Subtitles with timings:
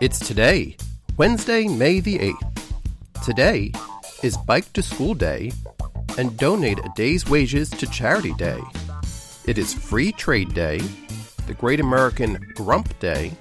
[0.00, 0.76] It's today,
[1.16, 3.24] Wednesday, May the 8th.
[3.24, 3.72] Today
[4.22, 5.50] is Bike to School Day
[6.16, 8.60] and Donate a Day's Wages to Charity Day.
[9.48, 10.78] It is Free Trade Day,
[11.48, 13.32] the Great American Grump Day,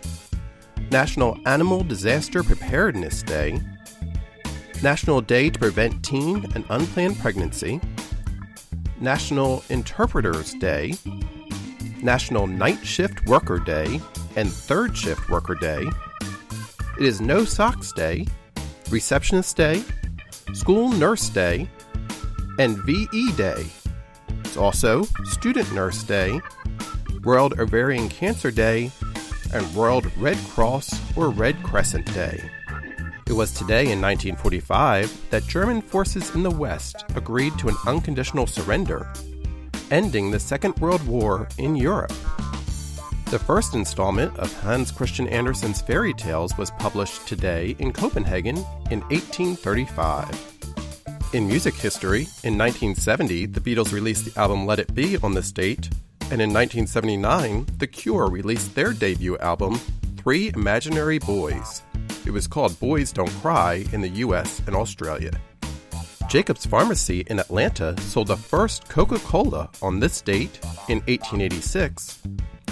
[0.89, 3.61] National Animal Disaster Preparedness Day,
[4.81, 7.79] National Day to Prevent Teen and Unplanned Pregnancy,
[8.99, 10.95] National Interpreters Day,
[12.01, 14.01] National Night Shift Worker Day,
[14.35, 15.85] and Third Shift Worker Day.
[16.99, 18.25] It is No Socks Day,
[18.89, 19.83] Receptionist Day,
[20.53, 21.69] School Nurse Day,
[22.57, 23.67] and VE Day.
[24.39, 26.41] It's also Student Nurse Day,
[27.23, 28.89] World Ovarian Cancer Day,
[29.53, 32.41] and World Red Cross or Red Crescent Day.
[33.27, 38.47] It was today in 1945 that German forces in the West agreed to an unconditional
[38.47, 39.07] surrender,
[39.91, 42.13] ending the Second World War in Europe.
[43.29, 48.55] The first installment of Hans Christian Andersen's fairy tales was published today in Copenhagen
[48.89, 51.33] in 1835.
[51.33, 55.51] In music history, in 1970, the Beatles released the album Let It Be on this
[55.51, 55.89] date,
[56.31, 59.77] and in 1979, The Cure released their debut album,
[60.15, 61.81] Three Imaginary Boys.
[62.25, 65.31] It was called Boys Don't Cry in the US and Australia.
[66.29, 72.19] Jacobs Pharmacy in Atlanta sold the first Coca Cola on this date in 1886,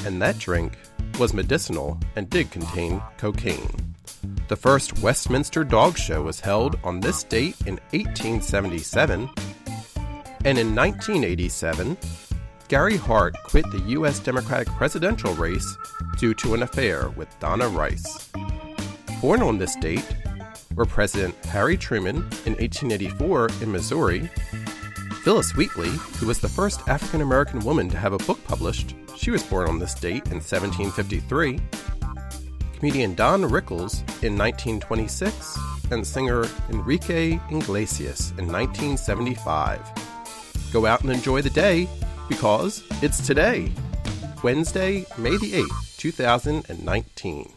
[0.06, 0.78] and that drink
[1.20, 3.70] was medicinal and did contain cocaine.
[4.48, 9.30] The first Westminster Dog Show was held on this date in 1877,
[10.46, 11.98] and in 1987,
[12.68, 14.20] Gary Hart quit the U.S.
[14.20, 15.78] Democratic presidential race
[16.18, 18.32] due to an affair with Donna Rice.
[19.22, 20.06] Born on this date
[20.76, 24.30] were President Harry Truman in 1884 in Missouri,
[25.26, 29.32] Phillis Wheatley, who was the first African American woman to have a book published, she
[29.32, 31.60] was born on this date in 1753,
[32.78, 35.58] comedian Don Rickles in 1926,
[35.90, 39.82] and singer Enrique Iglesias in 1975.
[40.72, 41.90] Go out and enjoy the day
[42.30, 43.72] because it's today,
[44.44, 47.55] Wednesday, May the 8th, 2019.